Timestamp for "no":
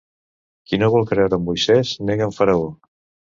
0.83-0.89